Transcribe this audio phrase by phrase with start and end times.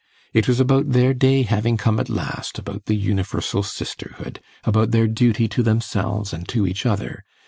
[0.33, 5.05] It was about their day having come at last, about the universal sisterhood, about their
[5.07, 7.23] duty to themselves and to each other.